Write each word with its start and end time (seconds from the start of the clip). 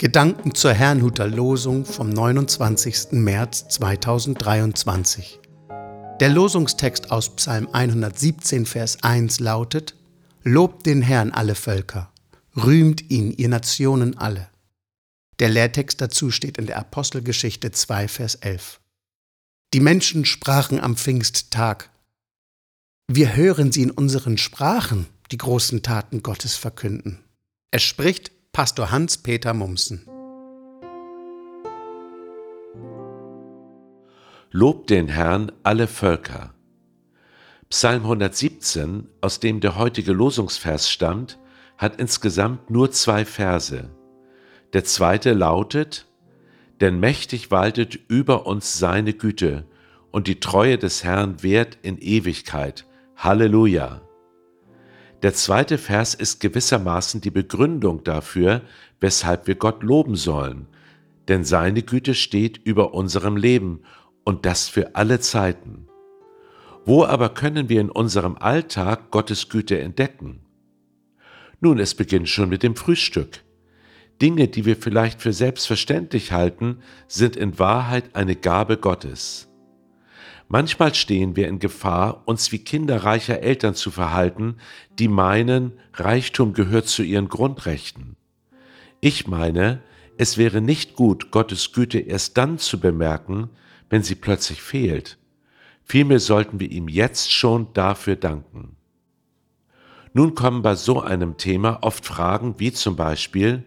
Gedanken 0.00 0.54
zur 0.54 0.72
Herrnhuter 0.72 1.28
Losung 1.28 1.84
vom 1.84 2.08
29. 2.08 3.12
März 3.12 3.68
2023. 3.68 5.40
Der 6.20 6.30
Losungstext 6.30 7.10
aus 7.10 7.36
Psalm 7.36 7.68
117, 7.70 8.64
Vers 8.64 9.02
1 9.02 9.40
lautet: 9.40 9.94
Lobt 10.42 10.86
den 10.86 11.02
Herrn 11.02 11.32
alle 11.32 11.54
Völker, 11.54 12.10
rühmt 12.56 13.10
ihn, 13.10 13.30
ihr 13.32 13.50
Nationen 13.50 14.16
alle. 14.16 14.48
Der 15.38 15.50
Lehrtext 15.50 16.00
dazu 16.00 16.30
steht 16.30 16.56
in 16.56 16.64
der 16.64 16.78
Apostelgeschichte 16.78 17.70
2, 17.70 18.08
Vers 18.08 18.36
11. 18.36 18.80
Die 19.74 19.80
Menschen 19.80 20.24
sprachen 20.24 20.80
am 20.80 20.96
Pfingsttag. 20.96 21.90
Wir 23.06 23.36
hören 23.36 23.70
sie 23.70 23.82
in 23.82 23.90
unseren 23.90 24.38
Sprachen, 24.38 25.08
die 25.30 25.36
großen 25.36 25.82
Taten 25.82 26.22
Gottes 26.22 26.56
verkünden. 26.56 27.18
Es 27.70 27.82
spricht 27.82 28.32
Pastor 28.52 28.90
Hans-Peter 28.90 29.54
Mumsen. 29.54 30.04
Lobt 34.50 34.90
den 34.90 35.06
Herrn 35.06 35.52
alle 35.62 35.86
Völker. 35.86 36.52
Psalm 37.68 38.02
117, 38.02 39.08
aus 39.20 39.38
dem 39.38 39.60
der 39.60 39.78
heutige 39.78 40.12
Losungsvers 40.12 40.90
stammt, 40.90 41.38
hat 41.78 42.00
insgesamt 42.00 42.70
nur 42.70 42.90
zwei 42.90 43.24
Verse. 43.24 43.88
Der 44.72 44.82
zweite 44.82 45.32
lautet, 45.32 46.08
Denn 46.80 46.98
mächtig 46.98 47.52
waltet 47.52 47.94
über 48.08 48.46
uns 48.46 48.80
seine 48.80 49.12
Güte, 49.12 49.64
und 50.10 50.26
die 50.26 50.40
Treue 50.40 50.76
des 50.76 51.04
Herrn 51.04 51.44
währt 51.44 51.78
in 51.82 51.98
Ewigkeit. 51.98 52.84
Halleluja! 53.14 54.02
Der 55.22 55.34
zweite 55.34 55.76
Vers 55.76 56.14
ist 56.14 56.40
gewissermaßen 56.40 57.20
die 57.20 57.30
Begründung 57.30 58.04
dafür, 58.04 58.62
weshalb 59.00 59.46
wir 59.46 59.54
Gott 59.54 59.82
loben 59.82 60.16
sollen, 60.16 60.66
denn 61.28 61.44
seine 61.44 61.82
Güte 61.82 62.14
steht 62.14 62.58
über 62.64 62.94
unserem 62.94 63.36
Leben 63.36 63.82
und 64.24 64.46
das 64.46 64.68
für 64.68 64.94
alle 64.96 65.20
Zeiten. 65.20 65.86
Wo 66.86 67.04
aber 67.04 67.28
können 67.28 67.68
wir 67.68 67.80
in 67.80 67.90
unserem 67.90 68.36
Alltag 68.36 69.10
Gottes 69.10 69.50
Güte 69.50 69.78
entdecken? 69.78 70.40
Nun, 71.60 71.78
es 71.78 71.94
beginnt 71.94 72.28
schon 72.30 72.48
mit 72.48 72.62
dem 72.62 72.74
Frühstück. 72.74 73.44
Dinge, 74.22 74.48
die 74.48 74.64
wir 74.64 74.76
vielleicht 74.76 75.20
für 75.20 75.34
selbstverständlich 75.34 76.32
halten, 76.32 76.78
sind 77.06 77.36
in 77.36 77.58
Wahrheit 77.58 78.16
eine 78.16 78.36
Gabe 78.36 78.78
Gottes. 78.78 79.49
Manchmal 80.52 80.92
stehen 80.96 81.36
wir 81.36 81.46
in 81.46 81.60
Gefahr, 81.60 82.22
uns 82.26 82.50
wie 82.50 82.58
Kinder 82.58 83.04
reicher 83.04 83.38
Eltern 83.38 83.76
zu 83.76 83.92
verhalten, 83.92 84.56
die 84.98 85.06
meinen, 85.06 85.74
Reichtum 85.94 86.54
gehört 86.54 86.88
zu 86.88 87.04
ihren 87.04 87.28
Grundrechten. 87.28 88.16
Ich 89.00 89.28
meine, 89.28 89.80
es 90.18 90.38
wäre 90.38 90.60
nicht 90.60 90.96
gut, 90.96 91.30
Gottes 91.30 91.72
Güte 91.72 92.00
erst 92.00 92.36
dann 92.36 92.58
zu 92.58 92.80
bemerken, 92.80 93.48
wenn 93.90 94.02
sie 94.02 94.16
plötzlich 94.16 94.60
fehlt. 94.60 95.18
Vielmehr 95.84 96.18
sollten 96.18 96.58
wir 96.58 96.68
ihm 96.68 96.88
jetzt 96.88 97.32
schon 97.32 97.72
dafür 97.72 98.16
danken. 98.16 98.74
Nun 100.14 100.34
kommen 100.34 100.62
bei 100.62 100.74
so 100.74 101.00
einem 101.00 101.36
Thema 101.36 101.78
oft 101.82 102.04
Fragen 102.04 102.56
wie 102.58 102.72
zum 102.72 102.96
Beispiel, 102.96 103.62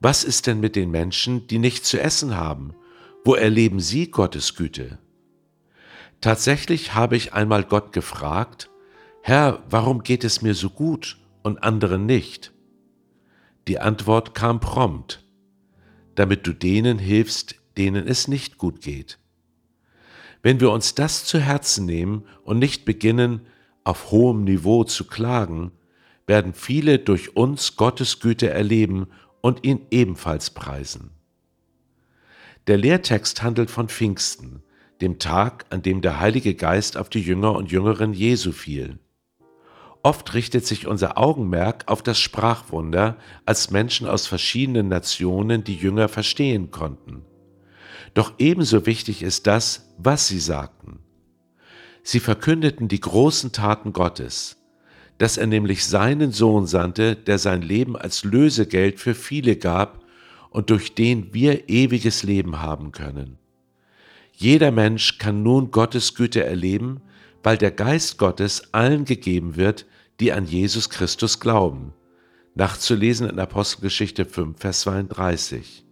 was 0.00 0.24
ist 0.24 0.46
denn 0.46 0.60
mit 0.60 0.76
den 0.76 0.90
Menschen, 0.90 1.46
die 1.46 1.58
nichts 1.58 1.90
zu 1.90 2.00
essen 2.00 2.38
haben? 2.38 2.72
Wo 3.22 3.34
erleben 3.34 3.80
sie 3.80 4.10
Gottes 4.10 4.56
Güte? 4.56 4.98
Tatsächlich 6.22 6.94
habe 6.94 7.16
ich 7.16 7.32
einmal 7.32 7.64
Gott 7.64 7.92
gefragt, 7.92 8.70
Herr, 9.22 9.64
warum 9.68 10.04
geht 10.04 10.22
es 10.22 10.40
mir 10.40 10.54
so 10.54 10.70
gut 10.70 11.18
und 11.42 11.64
anderen 11.64 12.06
nicht? 12.06 12.52
Die 13.66 13.80
Antwort 13.80 14.32
kam 14.32 14.60
prompt, 14.60 15.26
damit 16.14 16.46
du 16.46 16.52
denen 16.52 17.00
hilfst, 17.00 17.56
denen 17.76 18.06
es 18.06 18.28
nicht 18.28 18.56
gut 18.56 18.80
geht. 18.80 19.18
Wenn 20.42 20.60
wir 20.60 20.70
uns 20.70 20.94
das 20.94 21.24
zu 21.24 21.40
Herzen 21.40 21.86
nehmen 21.86 22.24
und 22.44 22.60
nicht 22.60 22.84
beginnen, 22.84 23.40
auf 23.82 24.12
hohem 24.12 24.44
Niveau 24.44 24.84
zu 24.84 25.08
klagen, 25.08 25.72
werden 26.28 26.54
viele 26.54 27.00
durch 27.00 27.36
uns 27.36 27.74
Gottes 27.74 28.20
Güte 28.20 28.48
erleben 28.48 29.08
und 29.40 29.64
ihn 29.64 29.86
ebenfalls 29.90 30.50
preisen. 30.50 31.10
Der 32.68 32.78
Lehrtext 32.78 33.42
handelt 33.42 33.72
von 33.72 33.88
Pfingsten, 33.88 34.62
dem 35.02 35.18
Tag, 35.18 35.66
an 35.70 35.82
dem 35.82 36.00
der 36.00 36.20
Heilige 36.20 36.54
Geist 36.54 36.96
auf 36.96 37.08
die 37.10 37.20
Jünger 37.20 37.54
und 37.54 37.70
Jüngerinnen 37.70 38.14
Jesu 38.14 38.52
fiel. 38.52 38.98
Oft 40.04 40.34
richtet 40.34 40.66
sich 40.66 40.86
unser 40.86 41.18
Augenmerk 41.18 41.84
auf 41.86 42.02
das 42.02 42.18
Sprachwunder, 42.18 43.16
als 43.44 43.70
Menschen 43.70 44.08
aus 44.08 44.26
verschiedenen 44.26 44.88
Nationen 44.88 45.62
die 45.64 45.76
Jünger 45.76 46.08
verstehen 46.08 46.70
konnten. 46.70 47.24
Doch 48.14 48.32
ebenso 48.38 48.86
wichtig 48.86 49.22
ist 49.22 49.46
das, 49.46 49.94
was 49.98 50.26
sie 50.26 50.40
sagten. 50.40 50.98
Sie 52.02 52.18
verkündeten 52.18 52.88
die 52.88 53.00
großen 53.00 53.52
Taten 53.52 53.92
Gottes, 53.92 54.56
dass 55.18 55.36
er 55.36 55.46
nämlich 55.46 55.86
seinen 55.86 56.32
Sohn 56.32 56.66
sandte, 56.66 57.14
der 57.14 57.38
sein 57.38 57.62
Leben 57.62 57.96
als 57.96 58.24
Lösegeld 58.24 58.98
für 58.98 59.14
viele 59.14 59.56
gab 59.56 60.02
und 60.50 60.70
durch 60.70 60.94
den 60.94 61.32
wir 61.32 61.68
ewiges 61.68 62.24
Leben 62.24 62.60
haben 62.60 62.90
können. 62.90 63.38
Jeder 64.32 64.70
Mensch 64.70 65.18
kann 65.18 65.42
nun 65.42 65.70
Gottes 65.70 66.14
Güte 66.14 66.44
erleben, 66.44 67.00
weil 67.42 67.58
der 67.58 67.70
Geist 67.70 68.18
Gottes 68.18 68.72
allen 68.72 69.04
gegeben 69.04 69.56
wird, 69.56 69.86
die 70.20 70.32
an 70.32 70.46
Jesus 70.46 70.90
Christus 70.90 71.40
glauben. 71.40 71.92
Nachzulesen 72.54 73.28
in 73.28 73.38
Apostelgeschichte 73.38 74.24
5, 74.24 74.58
Vers 74.58 74.80
32. 74.80 75.84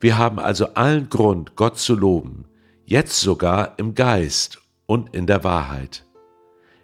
Wir 0.00 0.18
haben 0.18 0.38
also 0.38 0.74
allen 0.74 1.08
Grund, 1.08 1.56
Gott 1.56 1.78
zu 1.78 1.94
loben, 1.94 2.44
jetzt 2.84 3.20
sogar 3.20 3.78
im 3.78 3.94
Geist 3.94 4.60
und 4.86 5.14
in 5.14 5.26
der 5.26 5.44
Wahrheit. 5.44 6.04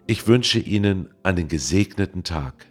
Ich 0.07 0.27
wünsche 0.27 0.59
Ihnen 0.59 1.11
einen 1.23 1.49
gesegneten 1.49 2.25
Tag. 2.25 2.67